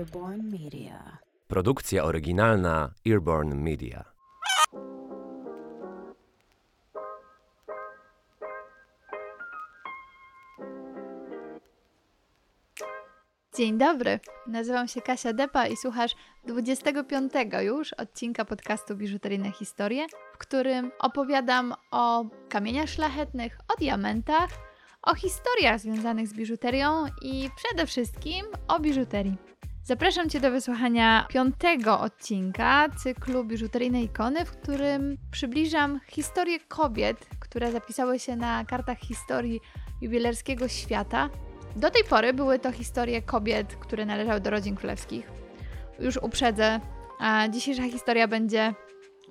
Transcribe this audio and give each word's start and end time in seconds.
Earborn 0.00 0.50
Media. 0.50 1.18
Produkcja 1.48 2.04
oryginalna 2.04 2.90
Earborn 3.06 3.54
Media. 3.54 4.04
Dzień 13.56 13.78
dobry, 13.78 14.20
nazywam 14.46 14.88
się 14.88 15.00
Kasia 15.00 15.32
Depa 15.32 15.66
i 15.66 15.76
słuchasz 15.76 16.14
25 16.46 17.32
już 17.60 17.92
odcinka 17.92 18.44
podcastu 18.44 18.96
Biżuteryjne 18.96 19.52
Historie, 19.52 20.06
w 20.34 20.38
którym 20.38 20.90
opowiadam 20.98 21.74
o 21.90 22.24
kamieniach 22.48 22.88
szlachetnych, 22.88 23.58
o 23.74 23.80
diamentach, 23.80 24.50
o 25.02 25.14
historiach 25.14 25.80
związanych 25.80 26.28
z 26.28 26.34
biżuterią 26.34 27.06
i 27.22 27.50
przede 27.56 27.86
wszystkim 27.86 28.46
o 28.68 28.80
biżuterii. 28.80 29.49
Zapraszam 29.84 30.30
Cię 30.30 30.40
do 30.40 30.50
wysłuchania 30.50 31.26
piątego 31.28 32.00
odcinka 32.00 32.88
cyklu 32.88 33.44
Biżuteryjnej 33.44 34.04
Ikony, 34.04 34.44
w 34.44 34.50
którym 34.50 35.18
przybliżam 35.30 36.00
historię 36.08 36.60
kobiet, 36.60 37.26
które 37.40 37.72
zapisały 37.72 38.18
się 38.18 38.36
na 38.36 38.64
kartach 38.64 38.98
historii 38.98 39.60
jubilerskiego 40.00 40.68
świata. 40.68 41.30
Do 41.76 41.90
tej 41.90 42.04
pory 42.04 42.32
były 42.32 42.58
to 42.58 42.72
historie 42.72 43.22
kobiet, 43.22 43.76
które 43.76 44.06
należały 44.06 44.40
do 44.40 44.50
rodzin 44.50 44.76
królewskich. 44.76 45.30
Już 45.98 46.16
uprzedzę, 46.16 46.80
a 47.18 47.48
dzisiejsza 47.48 47.82
historia 47.82 48.28
będzie, 48.28 48.74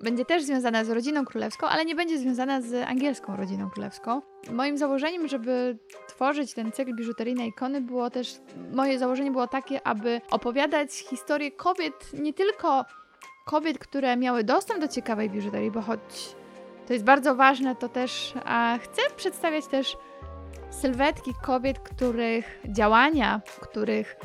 będzie 0.03 0.25
też 0.25 0.43
związana 0.43 0.83
z 0.83 0.89
rodziną 0.89 1.25
królewską, 1.25 1.67
ale 1.67 1.85
nie 1.85 1.95
będzie 1.95 2.17
związana 2.17 2.61
z 2.61 2.89
angielską 2.89 3.35
rodziną 3.35 3.69
królewską. 3.69 4.21
Moim 4.51 4.77
założeniem, 4.77 5.27
żeby 5.27 5.77
tworzyć 6.07 6.53
ten 6.53 6.71
cykl 6.71 6.95
biżuteryjnej 6.95 7.49
ikony 7.49 7.81
było 7.81 8.09
też, 8.09 8.35
moje 8.71 8.99
założenie 8.99 9.31
było 9.31 9.47
takie, 9.47 9.87
aby 9.87 10.21
opowiadać 10.31 10.91
historię 10.91 11.51
kobiet, 11.51 12.13
nie 12.13 12.33
tylko 12.33 12.85
kobiet, 13.45 13.79
które 13.79 14.17
miały 14.17 14.43
dostęp 14.43 14.81
do 14.81 14.87
ciekawej 14.87 15.29
biżuterii, 15.29 15.71
bo 15.71 15.81
choć 15.81 15.99
to 16.87 16.93
jest 16.93 17.05
bardzo 17.05 17.35
ważne, 17.35 17.75
to 17.75 17.89
też 17.89 18.33
chcę 18.81 19.01
przedstawiać 19.15 19.67
też 19.67 19.97
sylwetki 20.69 21.31
kobiet, 21.41 21.79
których 21.79 22.59
działania, 22.65 23.41
których 23.61 24.15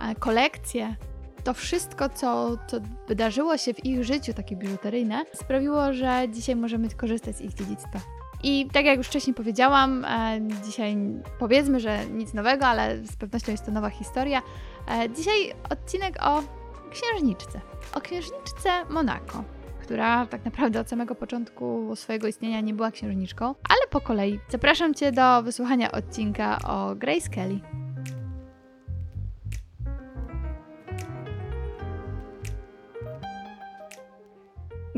a, 0.00 0.14
kolekcje, 0.14 0.96
to 1.44 1.54
wszystko, 1.54 2.08
co, 2.08 2.56
co 2.66 2.76
wydarzyło 3.08 3.56
się 3.56 3.74
w 3.74 3.84
ich 3.84 4.04
życiu, 4.04 4.34
takie 4.34 4.56
biżuteryjne, 4.56 5.24
sprawiło, 5.34 5.92
że 5.92 6.24
dzisiaj 6.28 6.56
możemy 6.56 6.90
korzystać 6.90 7.36
z 7.36 7.40
ich 7.40 7.54
dziedzictwa. 7.54 8.00
I 8.42 8.68
tak 8.72 8.84
jak 8.84 8.98
już 8.98 9.06
wcześniej 9.06 9.34
powiedziałam, 9.34 10.04
e, 10.04 10.40
dzisiaj 10.64 10.96
powiedzmy, 11.38 11.80
że 11.80 12.06
nic 12.06 12.34
nowego, 12.34 12.66
ale 12.66 12.98
z 13.04 13.16
pewnością 13.16 13.52
jest 13.52 13.66
to 13.66 13.72
nowa 13.72 13.90
historia. 13.90 14.42
E, 14.88 15.10
dzisiaj 15.10 15.54
odcinek 15.70 16.16
o 16.20 16.42
księżniczce. 16.90 17.60
O 17.94 18.00
księżniczce 18.00 18.70
Monako, 18.90 19.44
która 19.82 20.26
tak 20.26 20.44
naprawdę 20.44 20.80
od 20.80 20.88
samego 20.88 21.14
początku 21.14 21.96
swojego 21.96 22.26
istnienia 22.26 22.60
nie 22.60 22.74
była 22.74 22.90
księżniczką, 22.90 23.46
ale 23.46 23.88
po 23.90 24.00
kolei. 24.00 24.40
Zapraszam 24.48 24.94
Cię 24.94 25.12
do 25.12 25.42
wysłuchania 25.42 25.92
odcinka 25.92 26.58
o 26.68 26.94
Grace 26.94 27.28
Kelly. 27.28 27.81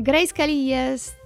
Grace 0.05 0.33
Kelly 0.33 0.53
jest 0.53 1.17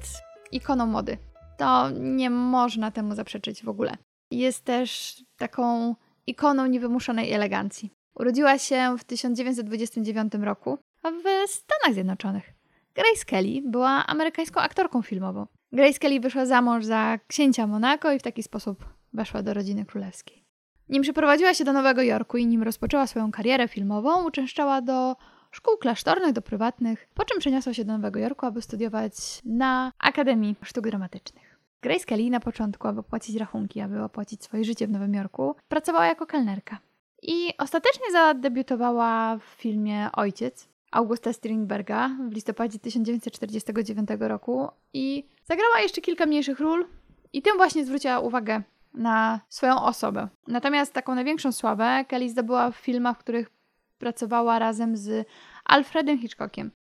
ikoną 0.51 0.85
mody 0.85 1.17
to 1.59 1.89
nie 1.89 2.29
można 2.29 2.91
temu 2.91 3.15
zaprzeczyć 3.15 3.63
w 3.63 3.69
ogóle. 3.69 3.97
Jest 4.31 4.65
też 4.65 5.23
taką 5.37 5.95
ikoną 6.27 6.65
niewymuszonej 6.65 7.33
elegancji. 7.33 7.91
Urodziła 8.15 8.57
się 8.57 8.95
w 8.99 9.03
1929 9.03 10.33
roku 10.41 10.77
w 11.03 11.49
Stanach 11.49 11.93
Zjednoczonych. 11.93 12.53
Grace 12.95 13.25
Kelly 13.25 13.61
była 13.65 14.05
amerykańską 14.07 14.61
aktorką 14.61 15.01
filmową. 15.01 15.47
Grace 15.71 15.99
Kelly 15.99 16.19
wyszła 16.19 16.45
za 16.45 16.61
mąż 16.61 16.85
za 16.85 17.19
księcia 17.27 17.67
Monaco 17.67 18.11
i 18.11 18.19
w 18.19 18.23
taki 18.23 18.43
sposób 18.43 18.85
weszła 19.13 19.43
do 19.43 19.53
rodziny 19.53 19.85
królewskiej. 19.85 20.43
Nim 20.89 21.03
przeprowadziła 21.03 21.53
się 21.53 21.63
do 21.63 21.73
Nowego 21.73 22.01
Jorku 22.01 22.37
i 22.37 22.47
nim 22.47 22.63
rozpoczęła 22.63 23.07
swoją 23.07 23.31
karierę 23.31 23.67
filmową, 23.67 24.25
uczęszczała 24.27 24.81
do 24.81 25.15
szkół 25.51 25.77
klasztornych, 25.77 26.33
do 26.33 26.41
prywatnych, 26.41 27.07
po 27.13 27.25
czym 27.25 27.39
przeniosła 27.39 27.73
się 27.73 27.85
do 27.85 27.93
Nowego 27.93 28.19
Jorku, 28.19 28.45
aby 28.45 28.61
studiować 28.61 29.13
na 29.45 29.91
Akademii 29.99 30.55
Sztuk 30.63 30.87
Dramatycznych. 30.87 31.59
Grace 31.81 32.05
Kelly 32.05 32.29
na 32.29 32.39
początku, 32.39 32.87
aby 32.87 33.03
płacić 33.03 33.35
rachunki, 33.35 33.81
aby 33.81 34.03
opłacić 34.03 34.43
swoje 34.43 34.63
życie 34.63 34.87
w 34.87 34.91
Nowym 34.91 35.13
Jorku, 35.13 35.55
pracowała 35.67 36.05
jako 36.05 36.25
kelnerka. 36.25 36.79
I 37.21 37.53
ostatecznie 37.57 38.11
zadebiutowała 38.11 39.37
w 39.37 39.43
filmie 39.43 40.09
Ojciec 40.13 40.69
Augusta 40.91 41.33
Strindberga 41.33 42.09
w 42.29 42.33
listopadzie 42.33 42.79
1949 42.79 44.09
roku 44.19 44.67
i 44.93 45.25
zagrała 45.43 45.79
jeszcze 45.79 46.01
kilka 46.01 46.25
mniejszych 46.25 46.59
ról 46.59 46.85
i 47.33 47.41
tym 47.41 47.57
właśnie 47.57 47.85
zwróciła 47.85 48.19
uwagę 48.19 48.61
na 48.93 49.39
swoją 49.49 49.81
osobę. 49.81 50.27
Natomiast 50.47 50.93
taką 50.93 51.15
największą 51.15 51.51
sławę 51.51 52.05
Kelly 52.07 52.29
zdobyła 52.29 52.71
w 52.71 52.75
filmach, 52.75 53.17
w 53.17 53.19
których 53.19 53.58
pracowała 53.99 54.59
razem 54.59 54.97
z 54.97 55.27
Alfredem 55.65 56.17
Hitchcockiem. 56.17 56.71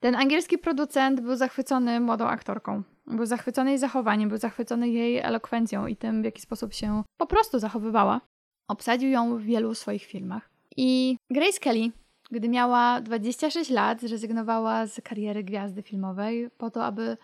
Ten 0.00 0.14
angielski 0.14 0.58
producent 0.58 1.20
był 1.20 1.36
zachwycony 1.36 2.00
młodą 2.00 2.26
aktorką. 2.26 2.82
Był 3.06 3.26
zachwycony 3.26 3.70
jej 3.70 3.78
zachowaniem, 3.78 4.28
był 4.28 4.38
zachwycony 4.38 4.88
jej 4.88 5.18
elokwencją 5.18 5.86
i 5.86 5.96
tym, 5.96 6.22
w 6.22 6.24
jaki 6.24 6.42
sposób 6.42 6.72
się 6.72 7.02
po 7.16 7.26
prostu 7.26 7.58
zachowywała. 7.58 8.20
Obsadził 8.68 9.10
ją 9.10 9.36
w 9.36 9.42
wielu 9.42 9.74
swoich 9.74 10.04
filmach. 10.04 10.50
I 10.76 11.16
Grace 11.30 11.60
Kelly, 11.60 11.90
gdy 12.30 12.48
miała 12.48 13.00
26 13.00 13.70
lat, 13.70 14.00
zrezygnowała 14.00 14.86
z 14.86 15.00
kariery 15.04 15.44
gwiazdy 15.44 15.82
filmowej 15.82 16.50
po 16.58 16.70
to, 16.70 16.84
aby 16.84 17.16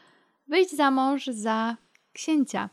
wyjść 0.48 0.76
za 0.76 0.90
mąż 0.90 1.26
za 1.26 1.76
księcia. 2.12 2.70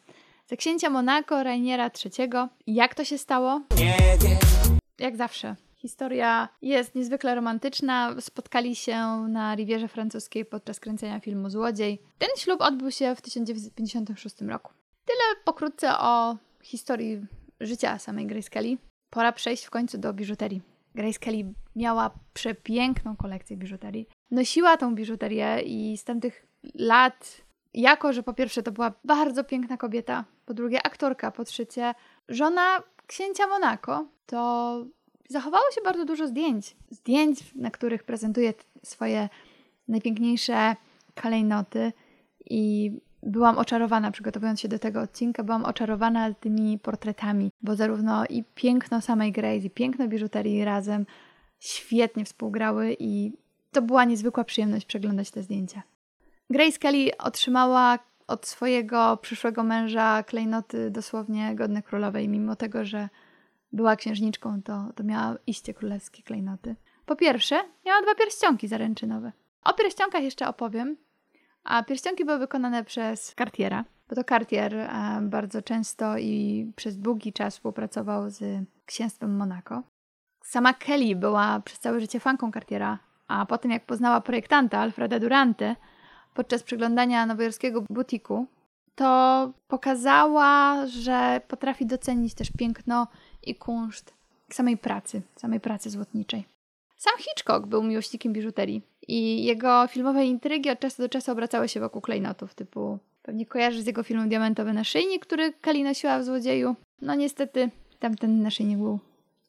Za 0.54 0.58
księcia 0.58 0.90
Monaco 0.90 1.44
Rainiera 1.44 1.92
III. 2.06 2.30
Jak 2.68 2.96
to 2.96 3.06
się 3.06 3.18
stało? 3.18 3.62
Nie. 3.78 3.98
Jak 5.00 5.18
zawsze, 5.18 5.56
Historia 5.76 6.50
jest 6.62 6.96
niezwykle 6.96 7.36
romantyczna. 7.36 8.16
Spotkali 8.20 8.76
się 8.76 8.98
na 9.30 9.56
Rivierze 9.56 9.88
Francuskiej 9.88 10.46
podczas 10.46 10.80
kręcenia 10.80 11.20
filmu 11.20 11.50
Złodziej. 11.50 12.02
Ten 12.18 12.30
ślub 12.38 12.62
odbył 12.62 12.92
się 12.92 13.16
w 13.16 13.22
1956 13.22 14.42
roku. 14.42 14.72
Tyle 15.06 15.44
pokrótce 15.46 15.98
o 16.00 16.38
historii 16.62 17.26
życia 17.60 18.00
samej 18.00 18.28
Grace 18.28 18.50
Kelly. 18.50 18.78
Pora 19.10 19.32
przejść 19.32 19.66
w 19.66 19.70
końcu 19.70 19.98
do 19.98 20.14
biżuterii. 20.14 20.62
Grace 20.96 21.20
Kelly 21.20 21.54
miała 21.76 22.12
przepiękną 22.34 23.16
kolekcję 23.16 23.58
biżuterii. 23.58 24.08
Nosiła 24.32 24.78
tą 24.78 24.96
biżuterię 24.96 25.62
i 25.66 25.98
z 25.98 26.04
tamtych 26.04 26.46
lat, 26.76 27.42
jako 27.74 28.14
że 28.14 28.24
po 28.24 28.34
pierwsze 28.34 28.64
to 28.64 28.72
była 28.72 28.94
bardzo 29.04 29.44
piękna 29.44 29.78
kobieta, 29.78 30.26
po 30.46 30.54
drugie 30.54 30.86
aktorka, 30.86 31.32
po 31.32 31.44
trzecie 31.44 31.94
żona 32.30 32.84
księcia 33.08 33.48
Monaco, 33.48 34.06
to 34.26 34.86
zachowało 35.30 35.72
się 35.76 35.82
bardzo 35.82 36.06
dużo 36.06 36.28
zdjęć. 36.28 36.76
Zdjęć, 36.90 37.56
na 37.56 37.72
których 37.72 38.04
prezentuje 38.04 38.54
swoje 38.84 39.30
najpiękniejsze 39.88 40.76
kalejnoty 41.16 41.94
i 42.46 42.92
byłam 43.24 43.58
oczarowana, 43.58 44.12
przygotowując 44.12 44.60
się 44.60 44.68
do 44.68 44.80
tego 44.80 45.02
odcinka, 45.02 45.44
byłam 45.44 45.66
oczarowana 45.66 46.34
tymi 46.34 46.80
portretami, 46.80 47.52
bo 47.62 47.76
zarówno 47.76 48.26
i 48.26 48.44
piękno 48.56 49.02
samej 49.02 49.32
Grace, 49.32 49.66
i 49.66 49.70
piękno 49.70 50.08
biżuterii 50.08 50.66
razem 50.66 51.06
świetnie 51.60 52.26
współgrały 52.26 52.96
i 53.00 53.32
to 53.72 53.82
była 53.82 54.06
niezwykła 54.06 54.44
przyjemność 54.44 54.86
przeglądać 54.86 55.32
te 55.32 55.44
zdjęcia. 55.44 55.84
Grace 56.50 56.80
Kelly 56.80 57.18
otrzymała 57.18 58.00
od 58.28 58.48
swojego 58.48 59.18
przyszłego 59.18 59.64
męża 59.64 60.24
klejnoty 60.24 60.92
dosłownie 60.92 61.56
godne 61.56 61.84
królowej, 61.84 62.30
mimo 62.30 62.56
tego, 62.56 62.86
że 62.86 63.10
była 63.72 63.96
księżniczką, 63.96 64.62
to, 64.62 64.90
to 64.96 65.04
miała 65.04 65.36
iście 65.48 65.74
królewskie 65.74 66.24
klejnoty. 66.24 66.76
Po 67.06 67.16
pierwsze, 67.16 67.56
miała 67.86 68.02
dwa 68.02 68.16
pierścionki 68.16 68.68
zaręczynowe. 68.68 69.32
O 69.64 69.74
pierścionkach 69.74 70.24
jeszcze 70.24 70.48
opowiem, 70.48 70.98
a 71.64 71.84
pierścionki 71.84 72.26
były 72.26 72.40
wykonane 72.40 72.84
przez 72.84 73.36
Cartiera, 73.38 73.86
bo 74.10 74.16
to 74.16 74.24
Cartier 74.24 74.76
e, 74.76 75.20
bardzo 75.22 75.62
często 75.62 76.18
i 76.18 76.72
przez 76.76 76.98
długi 76.98 77.34
czas 77.34 77.54
współpracował 77.54 78.30
z 78.30 78.44
księstwem 78.86 79.38
Monaco. 79.38 79.84
Sama 80.44 80.74
Kelly 80.74 81.16
była 81.16 81.60
przez 81.60 81.80
całe 81.80 82.00
życie 82.00 82.20
fanką 82.20 82.52
Cartiera, 82.52 83.00
a 83.28 83.46
potem 83.46 83.72
jak 83.72 83.86
poznała 83.86 84.22
projektanta 84.22 84.80
Alfreda 84.80 85.20
Durante 85.20 85.76
podczas 86.34 86.64
przyglądania 86.64 87.26
nowojorskiego 87.26 87.84
butiku, 87.90 88.46
to 88.96 89.52
pokazała, 89.68 90.86
że 90.88 91.42
potrafi 91.48 91.86
docenić 91.86 92.34
też 92.34 92.52
piękno 92.58 93.08
i 93.44 93.56
kunszt 93.56 94.14
samej 94.52 94.78
pracy, 94.78 95.22
samej 95.36 95.60
pracy 95.60 95.90
złotniczej. 95.90 96.46
Sam 96.98 97.14
Hitchcock 97.18 97.66
był 97.66 97.84
miłośnikiem 97.84 98.34
biżuterii 98.34 98.82
i 99.08 99.44
jego 99.44 99.88
filmowe 99.88 100.26
intrygi 100.26 100.70
od 100.70 100.80
czasu 100.80 101.02
do 101.02 101.10
czasu 101.10 101.32
obracały 101.32 101.70
się 101.70 101.80
wokół 101.80 102.02
klejnotów, 102.02 102.56
typu 102.56 103.00
pewnie 103.24 103.46
kojarzysz 103.46 103.82
z 103.82 103.88
jego 103.88 104.04
filmem 104.04 104.30
Diamentowy 104.30 104.74
naszyjnik, 104.74 105.26
który 105.26 105.54
Kali 105.54 105.84
nosiła 105.84 106.20
w 106.20 106.24
Złodzieju. 106.24 106.76
No 107.02 107.16
niestety 107.16 107.70
tamten 108.00 108.42
naszyjnik 108.42 108.78
był 108.78 109.00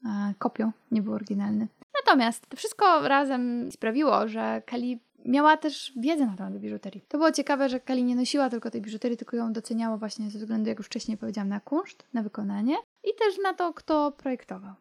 e, 0.06 0.34
kopią, 0.38 0.72
nie 0.90 1.02
był 1.02 1.12
oryginalny. 1.12 1.68
Natomiast 2.06 2.46
to 2.48 2.56
wszystko 2.56 3.08
razem 3.08 3.72
sprawiło, 3.72 4.28
że 4.28 4.62
Kelly 4.66 4.98
miała 5.24 5.56
też 5.56 5.92
wiedzę 5.96 6.26
na 6.26 6.36
temat 6.36 6.58
biżuterii. 6.58 7.04
To 7.08 7.18
było 7.18 7.32
ciekawe, 7.32 7.68
że 7.68 7.80
Kelly 7.80 8.02
nie 8.02 8.16
nosiła 8.16 8.50
tylko 8.50 8.70
tej 8.70 8.80
biżuterii, 8.82 9.16
tylko 9.16 9.36
ją 9.36 9.52
doceniało 9.52 9.98
właśnie 9.98 10.30
ze 10.30 10.38
względu, 10.38 10.68
jak 10.68 10.78
już 10.78 10.86
wcześniej 10.86 11.16
powiedziałam, 11.16 11.48
na 11.48 11.60
kunszt, 11.60 12.06
na 12.12 12.22
wykonanie 12.22 12.76
i 13.04 13.08
też 13.18 13.38
na 13.42 13.54
to, 13.54 13.74
kto 13.74 14.12
projektował. 14.12 14.74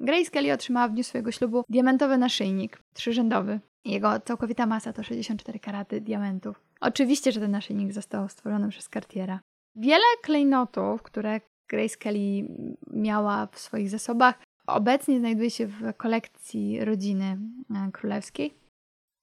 Grace 0.00 0.30
Kelly 0.30 0.52
otrzymała 0.52 0.88
w 0.88 0.92
dniu 0.92 1.04
swojego 1.04 1.32
ślubu 1.32 1.64
diamentowy 1.68 2.18
naszyjnik, 2.18 2.82
trzyrzędowy. 2.94 3.60
Jego 3.84 4.20
całkowita 4.20 4.66
masa 4.66 4.92
to 4.92 5.02
64 5.02 5.58
karaty 5.58 6.00
diamentów. 6.00 6.60
Oczywiście, 6.80 7.32
że 7.32 7.40
ten 7.40 7.50
naszyjnik 7.50 7.92
został 7.92 8.28
stworzony 8.28 8.68
przez 8.68 8.88
Cartiera. 8.88 9.40
Wiele 9.76 10.04
klejnotów, 10.22 11.02
które 11.02 11.40
Grace 11.68 11.96
Kelly 11.96 12.48
miała 12.92 13.46
w 13.46 13.58
swoich 13.58 13.90
zasobach, 13.90 14.38
obecnie 14.66 15.18
znajduje 15.18 15.50
się 15.50 15.66
w 15.66 15.96
kolekcji 15.96 16.84
rodziny 16.84 17.38
e, 17.70 17.92
królewskiej. 17.92 18.54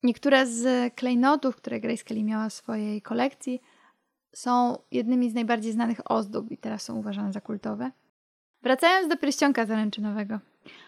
Niektóre 0.04 0.48
z 0.48 0.94
klejnotów, 0.96 1.56
które 1.56 1.80
Grace 1.80 2.04
Kelly 2.04 2.24
miała 2.24 2.50
w 2.50 2.54
swojej 2.54 3.02
kolekcji, 3.02 3.62
są 4.34 4.78
jednymi 4.92 5.30
z 5.30 5.34
najbardziej 5.34 5.72
znanych 5.72 6.12
ozdób 6.12 6.52
i 6.52 6.58
teraz 6.58 6.82
są 6.82 6.96
uważane 6.96 7.34
za 7.34 7.42
kultowe. 7.42 7.92
Wracając 8.64 9.10
do 9.10 9.18
pierścionka 9.18 9.66
zaręczynowego. 9.66 10.40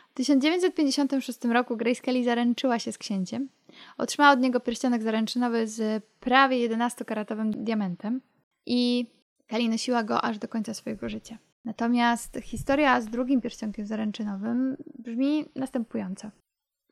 W 0.09 0.13
1956 0.13 1.45
roku 1.45 1.77
Grace 1.77 2.01
Kelly 2.01 2.23
zaręczyła 2.23 2.79
się 2.79 2.91
z 2.91 2.97
księciem. 2.97 3.49
Otrzymała 3.97 4.33
od 4.33 4.39
niego 4.39 4.59
pierścionek 4.59 5.03
zaręczynowy 5.03 5.67
z 5.67 6.03
prawie 6.19 6.69
11-karatowym 6.69 7.49
diamentem 7.49 8.21
i 8.65 9.07
Kelly 9.47 9.69
nosiła 9.69 10.03
go 10.03 10.21
aż 10.21 10.37
do 10.37 10.47
końca 10.47 10.73
swojego 10.73 11.09
życia. 11.09 11.37
Natomiast 11.65 12.37
historia 12.43 13.01
z 13.01 13.07
drugim 13.07 13.41
pierścionkiem 13.41 13.85
zaręczynowym 13.85 14.77
brzmi 14.99 15.45
następująco. 15.55 16.31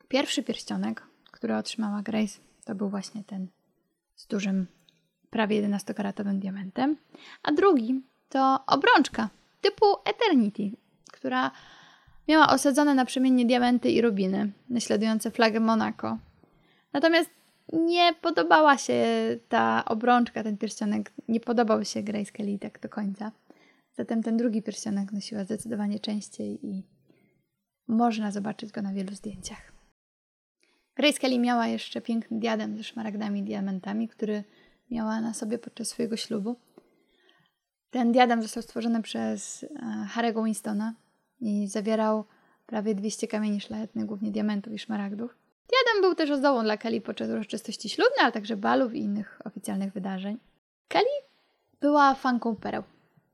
Pierwszy 0.08 0.42
pierścionek, 0.42 1.06
który 1.36 1.56
otrzymała 1.56 2.02
Grace, 2.02 2.40
to 2.64 2.74
był 2.74 2.88
właśnie 2.88 3.24
ten 3.24 3.48
z 4.14 4.26
dużym, 4.26 4.66
prawie 5.30 5.62
11-karatowym 5.62 6.38
diamentem, 6.38 6.96
a 7.42 7.52
drugi 7.52 8.02
to 8.28 8.64
obrączka 8.66 9.28
typu 9.60 9.84
Eternity, 10.04 10.70
która 11.12 11.50
miała 12.28 12.48
osadzone 12.48 12.94
naprzemiennie 12.94 13.46
diamenty 13.46 13.90
i 13.90 14.02
rubiny, 14.02 14.52
naśladujące 14.68 15.30
flagę 15.30 15.60
Monako. 15.60 16.18
Natomiast 16.92 17.30
nie 17.72 18.14
podobała 18.14 18.78
się 18.78 19.04
ta 19.48 19.84
obrączka, 19.84 20.42
ten 20.42 20.58
pierścionek, 20.58 21.12
nie 21.28 21.40
podobał 21.40 21.84
się 21.84 22.02
Grace 22.02 22.32
Kelly 22.32 22.58
tak 22.58 22.80
do 22.80 22.88
końca. 22.88 23.32
Zatem 23.96 24.22
ten 24.22 24.36
drugi 24.36 24.62
pierścionek 24.62 25.12
nosiła 25.12 25.44
zdecydowanie 25.44 26.00
częściej 26.00 26.66
i 26.66 26.82
można 27.88 28.30
zobaczyć 28.30 28.72
go 28.72 28.82
na 28.82 28.92
wielu 28.92 29.14
zdjęciach. 29.14 29.75
Grace 30.96 31.18
Kelly 31.18 31.38
miała 31.38 31.66
jeszcze 31.66 32.00
piękny 32.00 32.38
diadem 32.38 32.76
ze 32.76 32.84
szmaragdami 32.84 33.40
i 33.40 33.42
diamentami, 33.42 34.08
który 34.08 34.44
miała 34.90 35.20
na 35.20 35.34
sobie 35.34 35.58
podczas 35.58 35.88
swojego 35.88 36.16
ślubu. 36.16 36.56
Ten 37.90 38.12
diadem 38.12 38.42
został 38.42 38.62
stworzony 38.62 39.02
przez 39.02 39.64
e, 39.64 39.68
Harry'ego 40.14 40.44
Winstona 40.44 40.94
i 41.40 41.68
zawierał 41.68 42.24
prawie 42.66 42.94
200 42.94 43.28
kamieni 43.28 43.60
szlachetnych, 43.60 44.06
głównie 44.06 44.30
diamentów 44.30 44.72
i 44.72 44.78
szmaragdów. 44.78 45.36
Diadem 45.68 46.02
był 46.02 46.14
też 46.14 46.30
ozdobą 46.30 46.62
dla 46.62 46.76
Kelly 46.76 47.00
podczas 47.00 47.30
uroczystości 47.30 47.88
ślubnej, 47.88 48.18
ale 48.20 48.32
także 48.32 48.56
balów 48.56 48.94
i 48.94 48.98
innych 48.98 49.40
oficjalnych 49.44 49.92
wydarzeń. 49.92 50.38
Kelly 50.88 51.06
była 51.80 52.14
fanką 52.14 52.56
pereł. 52.56 52.82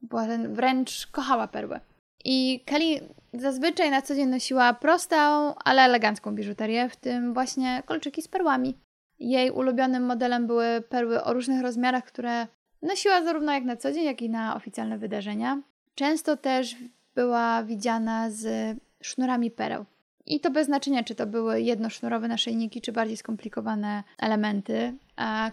Była 0.02 0.26
wręcz 0.48 1.06
kochała 1.06 1.48
perły. 1.48 1.80
I 2.24 2.60
Kelly 2.66 3.08
zazwyczaj 3.34 3.90
na 3.90 4.02
co 4.02 4.14
dzień 4.14 4.28
nosiła 4.28 4.74
prostą, 4.74 5.16
ale 5.54 5.82
elegancką 5.82 6.34
biżuterię, 6.34 6.88
w 6.88 6.96
tym 6.96 7.34
właśnie 7.34 7.82
kolczyki 7.86 8.22
z 8.22 8.28
perłami. 8.28 8.78
Jej 9.18 9.50
ulubionym 9.50 10.06
modelem 10.06 10.46
były 10.46 10.82
perły 10.88 11.24
o 11.24 11.32
różnych 11.32 11.62
rozmiarach, 11.62 12.04
które 12.04 12.46
nosiła 12.82 13.22
zarówno 13.22 13.52
jak 13.52 13.64
na 13.64 13.76
co 13.76 13.92
dzień, 13.92 14.04
jak 14.04 14.22
i 14.22 14.30
na 14.30 14.56
oficjalne 14.56 14.98
wydarzenia. 14.98 15.62
Często 15.94 16.36
też 16.36 16.76
była 17.14 17.62
widziana 17.62 18.30
z 18.30 18.76
sznurami 19.02 19.50
pereł. 19.50 19.84
I 20.26 20.40
to 20.40 20.50
bez 20.50 20.66
znaczenia, 20.66 21.04
czy 21.04 21.14
to 21.14 21.26
były 21.26 21.60
jednosznurowe 21.60 22.28
naszyjniki, 22.28 22.80
czy 22.80 22.92
bardziej 22.92 23.16
skomplikowane 23.16 24.02
elementy, 24.18 24.94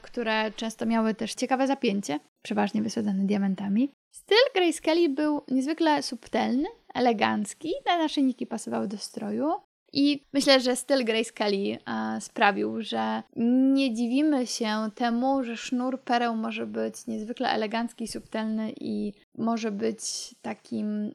które 0.02 0.52
często 0.52 0.86
miały 0.86 1.14
też 1.14 1.34
ciekawe 1.34 1.68
zapięcie, 1.68 2.20
przeważnie 2.42 2.82
wysadzane 2.82 3.24
diamentami. 3.24 3.92
Styl 4.12 4.38
Grace 4.56 4.82
Kelly 4.82 5.10
był 5.10 5.42
niezwykle 5.48 6.04
subtelny, 6.04 6.68
elegancki, 6.94 7.74
te 7.86 7.98
naszyjniki 7.98 8.48
pasowały 8.48 8.88
do 8.88 8.98
stroju. 8.98 9.52
I 9.94 10.24
myślę, 10.34 10.60
że 10.60 10.76
styl 10.76 11.06
Grace 11.06 11.32
Kelly 11.32 11.78
sprawił, 12.20 12.82
że 12.82 13.24
nie 13.76 13.94
dziwimy 13.94 14.48
się 14.48 14.90
temu, 14.96 15.44
że 15.44 15.58
sznur 15.58 16.02
pereł 16.02 16.36
może 16.36 16.66
być 16.66 17.08
niezwykle 17.08 17.50
elegancki, 17.50 18.08
subtelny 18.08 18.74
i 18.80 19.14
może 19.38 19.72
być 19.72 20.02
takim 20.42 21.12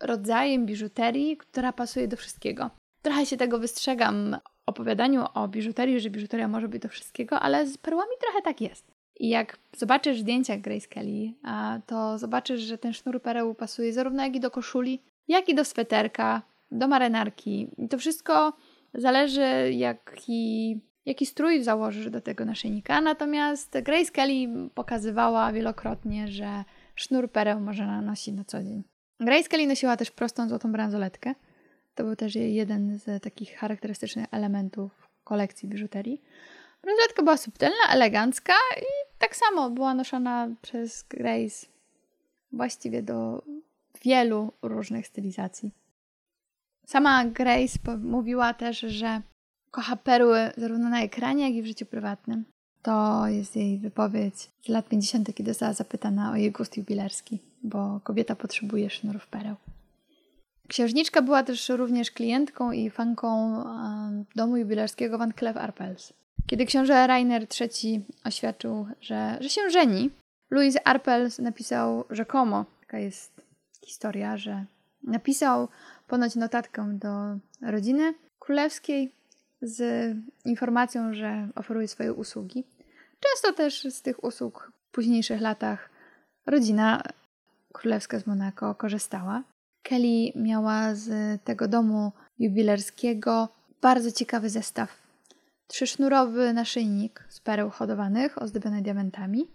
rodzajem 0.00 0.66
biżuterii, 0.66 1.36
która 1.36 1.72
pasuje 1.72 2.08
do 2.08 2.16
wszystkiego. 2.16 2.70
Trochę 3.02 3.26
się 3.26 3.36
tego 3.36 3.58
wystrzegam 3.58 4.36
opowiadaniu 4.66 5.24
o 5.34 5.48
biżuterii, 5.48 6.00
że 6.00 6.10
biżuteria 6.10 6.48
może 6.48 6.68
być 6.68 6.82
do 6.82 6.88
wszystkiego, 6.88 7.40
ale 7.40 7.66
z 7.66 7.78
perłami 7.78 8.10
trochę 8.20 8.42
tak 8.42 8.60
jest. 8.60 8.87
I 9.18 9.28
jak 9.28 9.58
zobaczysz 9.76 10.20
zdjęcia 10.20 10.56
Grace 10.56 10.88
Kelly, 10.88 11.32
to 11.86 12.18
zobaczysz, 12.18 12.60
że 12.60 12.78
ten 12.78 12.92
sznur 12.92 13.22
pereł 13.22 13.54
pasuje 13.54 13.92
zarówno 13.92 14.22
jak 14.22 14.36
i 14.36 14.40
do 14.40 14.50
koszuli, 14.50 15.02
jak 15.28 15.48
i 15.48 15.54
do 15.54 15.64
sweterka, 15.64 16.42
do 16.70 16.88
marynarki. 16.88 17.68
I 17.78 17.88
to 17.88 17.98
wszystko 17.98 18.52
zależy, 18.94 19.72
jaki, 19.72 20.80
jaki 21.06 21.26
strój 21.26 21.62
założysz 21.62 22.10
do 22.10 22.20
tego 22.20 22.44
naszyjnika. 22.44 23.00
Natomiast 23.00 23.78
Grace 23.82 24.10
Kelly 24.10 24.68
pokazywała 24.74 25.52
wielokrotnie, 25.52 26.28
że 26.28 26.64
sznur 26.94 27.30
pereł 27.30 27.60
można 27.60 28.02
nosić 28.02 28.34
na 28.34 28.44
co 28.44 28.62
dzień. 28.62 28.82
Grace 29.20 29.48
Kelly 29.48 29.66
nosiła 29.66 29.96
też 29.96 30.10
prostą 30.10 30.48
złotą 30.48 30.72
bransoletkę. 30.72 31.34
To 31.94 32.04
był 32.04 32.16
też 32.16 32.34
jeden 32.34 32.98
z 32.98 33.22
takich 33.22 33.56
charakterystycznych 33.56 34.26
elementów 34.30 35.08
kolekcji 35.24 35.68
biżuterii. 35.68 36.22
Bransoletka 36.88 37.22
była 37.22 37.36
subtelna, 37.36 37.88
elegancka 37.90 38.52
i 38.80 39.18
tak 39.18 39.36
samo 39.36 39.70
była 39.70 39.94
noszona 39.94 40.48
przez 40.62 41.02
Grace 41.02 41.66
właściwie 42.52 43.02
do 43.02 43.42
wielu 44.04 44.52
różnych 44.62 45.06
stylizacji. 45.06 45.70
Sama 46.86 47.24
Grace 47.24 47.78
mówiła 47.98 48.54
też, 48.54 48.80
że 48.80 49.22
kocha 49.70 49.96
perły 49.96 50.38
zarówno 50.56 50.88
na 50.88 51.02
ekranie, 51.02 51.44
jak 51.44 51.54
i 51.54 51.62
w 51.62 51.66
życiu 51.66 51.86
prywatnym. 51.86 52.44
To 52.82 53.26
jest 53.26 53.56
jej 53.56 53.78
wypowiedź 53.78 54.50
z 54.62 54.68
lat 54.68 54.88
50., 54.88 55.34
kiedy 55.34 55.50
została 55.50 55.72
zapytana 55.72 56.32
o 56.32 56.36
jej 56.36 56.52
gust 56.52 56.76
jubilerski, 56.76 57.38
bo 57.62 58.00
kobieta 58.04 58.36
potrzebuje 58.36 58.90
sznurów 58.90 59.26
pereł. 59.26 59.56
Księżniczka 60.68 61.22
była 61.22 61.42
też 61.42 61.68
również 61.68 62.10
klientką 62.10 62.72
i 62.72 62.90
fanką 62.90 63.64
domu 64.36 64.56
jubilerskiego 64.56 65.18
Van 65.18 65.32
Cleef 65.32 65.56
Arpels. 65.56 66.12
Kiedy 66.48 66.66
książę 66.66 67.06
Rainer 67.06 67.46
III 67.60 68.04
oświadczył, 68.24 68.86
że, 69.00 69.38
że 69.40 69.48
się 69.48 69.70
żeni, 69.70 70.10
Louis 70.50 70.76
Arpels 70.84 71.38
napisał 71.38 72.04
rzekomo, 72.10 72.64
taka 72.80 72.98
jest 72.98 73.40
historia, 73.86 74.36
że 74.36 74.64
napisał 75.02 75.68
ponoć 76.06 76.36
notatkę 76.36 76.98
do 76.98 77.08
rodziny 77.62 78.14
królewskiej 78.38 79.12
z 79.62 80.16
informacją, 80.44 81.14
że 81.14 81.48
oferuje 81.54 81.88
swoje 81.88 82.12
usługi. 82.12 82.64
Często 83.20 83.52
też 83.52 83.82
z 83.82 84.02
tych 84.02 84.24
usług 84.24 84.72
w 84.88 84.90
późniejszych 84.90 85.40
latach 85.40 85.90
rodzina 86.46 87.02
królewska 87.72 88.18
z 88.18 88.26
Monako 88.26 88.74
korzystała. 88.74 89.42
Kelly 89.82 90.32
miała 90.34 90.94
z 90.94 91.42
tego 91.44 91.68
domu 91.68 92.12
jubilerskiego 92.38 93.48
bardzo 93.82 94.12
ciekawy 94.12 94.50
zestaw. 94.50 95.07
Trzysznurowy 95.68 96.52
naszyjnik 96.52 97.24
z 97.28 97.40
pereł 97.40 97.70
hodowanych 97.70 98.42
ozdobiony 98.42 98.82
diamentami, 98.82 99.50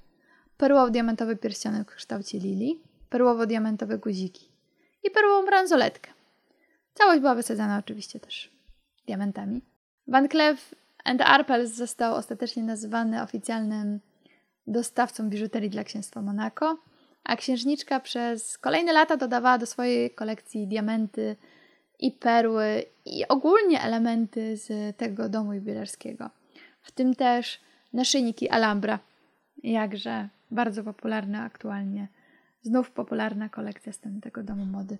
perłowo-diamentowy 0.57 1.35
pierścionek 1.35 1.91
w 1.91 1.95
kształcie 1.95 2.39
lilii, 2.39 2.83
perłowo-diamentowe 3.09 3.97
guziki 3.97 4.49
i 5.03 5.11
perłową 5.11 5.45
bransoletkę. 5.45 6.11
Całość 6.93 7.19
była 7.19 7.35
wysadzana 7.35 7.77
oczywiście 7.79 8.19
też 8.19 8.51
diamentami. 9.07 9.61
Van 10.07 10.29
Cleef 10.29 10.75
Arpels 11.19 11.71
został 11.71 12.15
ostatecznie 12.15 12.63
nazwany 12.63 13.21
oficjalnym 13.21 13.99
dostawcą 14.67 15.29
biżuterii 15.29 15.69
dla 15.69 15.83
księstwa 15.83 16.21
Monako, 16.21 16.77
a 17.23 17.35
księżniczka 17.35 17.99
przez 17.99 18.57
kolejne 18.57 18.93
lata 18.93 19.17
dodawała 19.17 19.57
do 19.57 19.65
swojej 19.65 20.11
kolekcji 20.11 20.67
diamenty 20.67 21.35
i 22.03 22.11
perły 22.11 22.85
i 23.05 23.27
ogólnie 23.27 23.81
elementy 23.81 24.57
z 24.57 24.97
tego 24.97 25.29
domu 25.29 25.53
jubilerskiego. 25.53 26.29
W 26.81 26.91
tym 26.91 27.15
też 27.15 27.59
naszyjniki 27.93 28.49
Alhambra, 28.49 28.99
jakże 29.63 30.29
bardzo 30.51 30.83
popularne 30.83 31.41
aktualnie. 31.41 32.07
Znów 32.61 32.91
popularna 32.91 33.49
kolekcja 33.49 33.93
z 33.93 33.99
tego 34.21 34.43
domu 34.43 34.65
mody. 34.65 34.97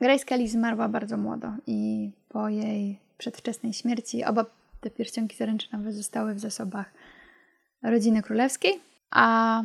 Grace 0.00 0.24
Kelly 0.24 0.48
zmarła 0.48 0.88
bardzo 0.88 1.16
młodo 1.16 1.52
i 1.66 2.10
po 2.28 2.48
jej 2.48 2.98
przedwczesnej 3.18 3.72
śmierci 3.72 4.24
oba 4.24 4.46
te 4.80 4.90
pierścionki 4.90 5.36
zaręczynowe 5.36 5.92
zostały 5.92 6.34
w 6.34 6.40
zasobach 6.40 6.92
rodziny 7.82 8.22
królewskiej, 8.22 8.80
a 9.10 9.62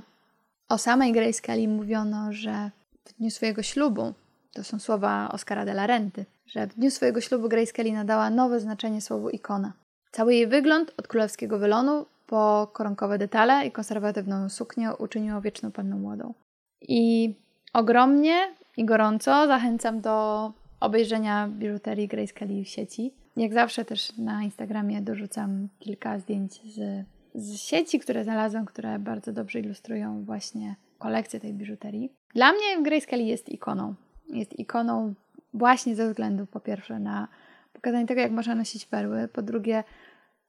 o 0.69 0.77
samej 0.77 1.13
Grace 1.13 1.41
Kelly 1.41 1.67
mówiono, 1.67 2.33
że 2.33 2.71
w 3.05 3.13
dniu 3.13 3.29
swojego 3.31 3.63
ślubu, 3.63 4.13
to 4.57 4.63
są 4.63 4.79
słowa 4.79 5.29
Oscara 5.31 5.65
de 5.65 5.71
la 5.71 5.87
Renty, 5.87 6.25
że 6.45 6.67
w 6.67 6.75
dniu 6.75 6.91
swojego 6.91 7.21
ślubu 7.21 7.49
Grace 7.49 7.73
Kelly 7.73 7.91
nadała 7.91 8.29
nowe 8.29 8.59
znaczenie 8.59 9.01
słowu 9.01 9.29
ikona. 9.29 9.73
Cały 10.11 10.33
jej 10.33 10.47
wygląd 10.47 10.93
od 10.97 11.07
królewskiego 11.07 11.59
wylonu 11.59 12.05
po 12.27 12.71
koronkowe 12.73 13.17
detale 13.17 13.65
i 13.67 13.71
konserwatywną 13.71 14.49
suknię 14.49 14.95
uczyniło 14.95 15.41
wieczną 15.41 15.71
panną 15.71 15.99
młodą. 15.99 16.33
I 16.81 17.33
ogromnie 17.73 18.35
i 18.77 18.85
gorąco 18.85 19.47
zachęcam 19.47 20.01
do 20.01 20.51
obejrzenia 20.79 21.47
biżuterii 21.47 22.07
Grace 22.07 22.33
Kelly 22.33 22.63
w 22.63 22.67
sieci. 22.67 23.13
Jak 23.35 23.53
zawsze 23.53 23.85
też 23.85 24.17
na 24.17 24.43
Instagramie 24.43 25.01
dorzucam 25.01 25.67
kilka 25.79 26.19
zdjęć 26.19 26.73
z, 26.73 27.05
z 27.35 27.57
sieci, 27.59 27.99
które 27.99 28.23
znalazłam, 28.23 28.65
które 28.65 28.99
bardzo 28.99 29.33
dobrze 29.33 29.59
ilustrują 29.59 30.23
właśnie 30.23 30.75
kolekcję 30.99 31.39
tej 31.39 31.53
biżuterii. 31.53 32.11
Dla 32.35 32.51
mnie 32.51 32.83
Grace 32.83 33.07
Kelly 33.07 33.23
jest 33.23 33.49
ikoną. 33.49 33.95
Jest 34.29 34.59
ikoną 34.59 35.13
właśnie 35.53 35.95
ze 35.95 36.07
względu 36.07 36.45
po 36.45 36.59
pierwsze 36.59 36.99
na 36.99 37.27
pokazanie 37.73 38.07
tego, 38.07 38.21
jak 38.21 38.31
można 38.31 38.55
nosić 38.55 38.85
perły, 38.85 39.27
po 39.27 39.41
drugie 39.41 39.83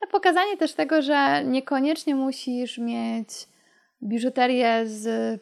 na 0.00 0.06
pokazanie 0.06 0.56
też 0.56 0.72
tego, 0.74 1.02
że 1.02 1.44
niekoniecznie 1.44 2.14
musisz 2.14 2.78
mieć 2.78 3.28
biżuterię 4.02 4.86
z 4.86 5.40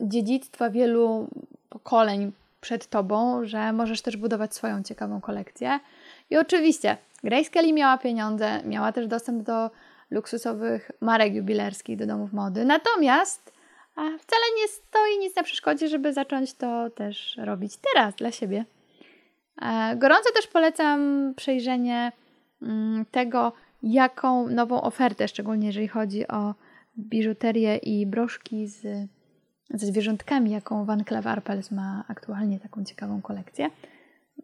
dziedzictwa 0.00 0.70
wielu 0.70 1.28
pokoleń 1.68 2.32
przed 2.60 2.86
tobą, 2.86 3.44
że 3.44 3.72
możesz 3.72 4.02
też 4.02 4.16
budować 4.16 4.54
swoją 4.54 4.82
ciekawą 4.82 5.20
kolekcję. 5.20 5.80
I 6.30 6.36
oczywiście 6.36 6.96
Grace 7.24 7.50
Kelly 7.50 7.72
miała 7.72 7.98
pieniądze, 7.98 8.62
miała 8.64 8.92
też 8.92 9.06
dostęp 9.06 9.42
do 9.42 9.70
luksusowych 10.10 10.90
marek 11.00 11.34
jubilerskich, 11.34 11.96
do 11.96 12.06
domów 12.06 12.32
mody. 12.32 12.64
Natomiast 12.64 13.52
wcale 13.94 14.42
nie 14.60 14.68
stoi 14.68 15.18
nic 15.18 15.36
na 15.36 15.42
przeszkodzie, 15.42 15.88
żeby 15.88 16.12
zacząć 16.12 16.54
to 16.54 16.90
też 16.90 17.36
robić 17.36 17.72
teraz 17.76 18.14
dla 18.14 18.32
siebie. 18.32 18.64
E, 19.62 19.96
gorąco 19.96 20.32
też 20.34 20.46
polecam 20.46 21.32
przejrzenie 21.36 22.12
mm, 22.62 23.04
tego, 23.10 23.52
jaką 23.82 24.48
nową 24.48 24.82
ofertę, 24.82 25.28
szczególnie 25.28 25.66
jeżeli 25.66 25.88
chodzi 25.88 26.28
o 26.28 26.54
biżuterię 26.98 27.76
i 27.76 28.06
broszki 28.06 28.66
z, 28.66 29.08
ze 29.70 29.86
zwierzątkami, 29.86 30.50
jaką 30.50 30.84
Van 30.84 31.04
Cleef 31.04 31.26
Arpels 31.26 31.70
ma 31.70 32.04
aktualnie 32.08 32.60
taką 32.60 32.84
ciekawą 32.84 33.22
kolekcję. 33.22 33.70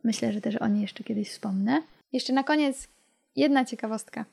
Myślę, 0.04 0.32
że 0.32 0.40
też 0.40 0.56
o 0.56 0.68
niej 0.68 0.82
jeszcze 0.82 1.04
kiedyś 1.04 1.30
wspomnę. 1.30 1.82
Jeszcze 2.12 2.32
na 2.32 2.44
koniec 2.44 2.88
jedna 3.36 3.64
ciekawostka. 3.64 4.24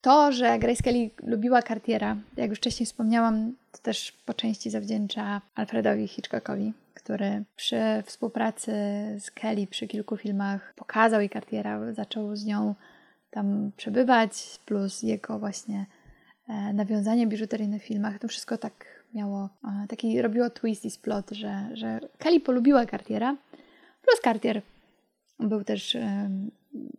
To, 0.00 0.32
że 0.32 0.58
Grace 0.58 0.82
Kelly 0.82 1.10
lubiła 1.22 1.62
Cartiera, 1.62 2.16
jak 2.36 2.50
już 2.50 2.58
wcześniej 2.58 2.86
wspomniałam, 2.86 3.52
to 3.72 3.78
też 3.78 4.12
po 4.12 4.34
części 4.34 4.70
zawdzięcza 4.70 5.40
Alfredowi 5.54 6.08
Hitchcockowi, 6.08 6.72
który 6.94 7.44
przy 7.56 7.80
współpracy 8.06 8.72
z 9.18 9.30
Kelly 9.30 9.66
przy 9.66 9.86
kilku 9.86 10.16
filmach 10.16 10.74
pokazał 10.76 11.20
jej 11.20 11.30
Cartiera, 11.30 11.92
zaczął 11.92 12.36
z 12.36 12.44
nią 12.44 12.74
tam 13.30 13.70
przebywać, 13.76 14.60
plus 14.66 15.02
jego 15.02 15.38
właśnie 15.38 15.86
e, 16.48 16.72
nawiązanie 16.72 17.26
biżuteryjnych 17.26 17.82
w 17.82 17.86
filmach. 17.86 18.18
To 18.18 18.28
wszystko 18.28 18.58
tak 18.58 19.04
miało, 19.14 19.48
e, 19.64 19.86
taki 19.88 20.22
robiło 20.22 20.50
twist 20.50 20.84
i 20.84 20.90
splot, 20.90 21.30
że, 21.30 21.68
że 21.72 22.00
Kelly 22.18 22.40
polubiła 22.40 22.86
Cartiera, 22.86 23.36
plus 24.02 24.20
Cartier 24.24 24.62
był 25.40 25.64
też 25.64 25.96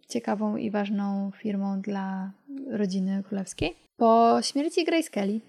ciekawą 0.08 0.56
i 0.56 0.72
ważną 0.72 1.32
firmą 1.32 1.82
dla 1.82 2.32
rodziny 2.72 3.24
królewskiej. 3.28 3.76
Po 3.98 4.40
śmierci 4.42 4.86
Grace 4.86 5.10
Kelly 5.10 5.40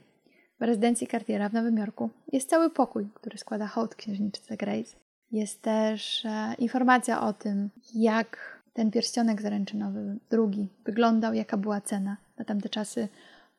w 0.61 0.63
rezydencji 0.63 1.07
Cartiera 1.07 1.49
w 1.49 1.53
Nowym 1.53 1.79
Jorku 1.79 2.11
jest 2.33 2.51
cały 2.51 2.71
pokój, 2.71 3.09
który 3.15 3.39
składa 3.39 3.67
hołd 3.67 3.95
księżniczce 3.95 4.57
Grace. 4.57 4.97
Jest 5.33 5.63
też 5.63 6.25
e, 6.25 6.55
informacja 6.59 7.21
o 7.23 7.33
tym, 7.33 7.71
jak 7.95 8.59
ten 8.73 8.91
pierścionek 8.91 9.43
zaręczynowy, 9.43 10.17
drugi, 10.31 10.69
wyglądał, 10.85 11.35
jaka 11.35 11.57
była 11.57 11.81
cena. 11.81 12.17
Na 12.39 12.45
tamte 12.45 12.69
czasy 12.69 13.09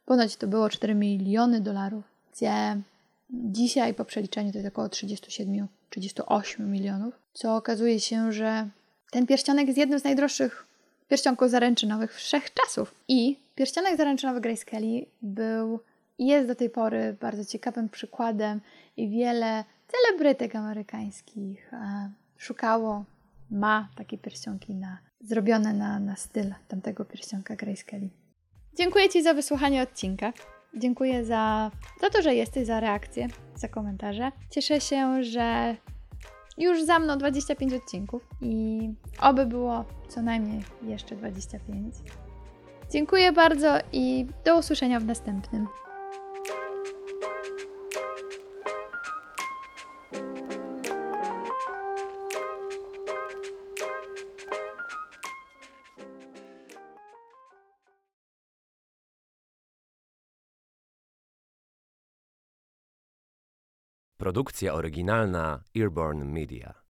ponoć 0.05 0.35
to 0.35 0.47
było 0.47 0.69
4 0.69 0.95
miliony 0.95 1.61
dolarów, 1.61 2.03
gdzie 2.33 2.81
dzisiaj 3.29 3.93
po 3.93 4.05
przeliczeniu 4.05 4.51
to 4.51 4.57
jest 4.57 4.69
około 4.69 4.87
37-38 4.87 5.67
milionów, 6.59 7.19
co 7.33 7.55
okazuje 7.55 7.99
się, 7.99 8.31
że 8.31 8.69
ten 9.11 9.27
pierścionek 9.27 9.67
jest 9.67 9.77
jednym 9.79 9.99
z 9.99 10.03
najdroższych 10.03 10.65
pierścionków 11.07 11.49
zaręczynowych 11.49 12.15
wszechczasów. 12.15 12.95
I 13.07 13.37
pierścionek 13.55 13.97
zaręczynowy 13.97 14.41
Grace 14.41 14.65
Kelly 14.65 15.05
był 15.21 15.79
i 16.17 16.27
jest 16.27 16.47
do 16.47 16.55
tej 16.55 16.69
pory 16.69 17.17
bardzo 17.21 17.45
ciekawym 17.45 17.89
przykładem 17.89 18.61
i 18.97 19.09
wiele 19.09 19.63
celebrytek 19.87 20.55
amerykańskich 20.55 21.73
e, 21.73 22.11
szukało, 22.37 23.05
ma 23.51 23.89
takie 23.95 24.17
pierścionki 24.17 24.75
na, 24.75 24.97
zrobione 25.21 25.73
na, 25.73 25.99
na 25.99 26.15
styl 26.15 26.53
tamtego 26.67 27.05
pierścionka 27.05 27.55
Grace 27.55 27.83
Kelly. 27.83 28.09
Dziękuję 28.77 29.09
Ci 29.09 29.23
za 29.23 29.33
wysłuchanie 29.33 29.81
odcinka. 29.81 30.33
Dziękuję 30.75 31.25
za, 31.25 31.71
za 32.01 32.09
to, 32.09 32.21
że 32.21 32.35
jesteś, 32.35 32.67
za 32.67 32.79
reakcję, 32.79 33.27
za 33.55 33.67
komentarze. 33.67 34.31
Cieszę 34.49 34.81
się, 34.81 35.23
że 35.23 35.75
już 36.59 36.83
za 36.83 36.99
mną 36.99 37.17
25 37.17 37.73
odcinków 37.73 38.27
i 38.41 38.79
oby 39.21 39.45
było 39.45 39.85
co 40.07 40.21
najmniej 40.21 40.63
jeszcze 40.83 41.15
25. 41.15 41.95
Dziękuję 42.91 43.31
bardzo 43.31 43.77
i 43.93 44.25
do 44.45 44.57
usłyszenia 44.57 44.99
w 44.99 45.05
następnym. 45.05 45.67
Produkcja 64.19 64.73
oryginalna 64.73 65.63
Earborn 65.75 66.23
Media. 66.23 66.88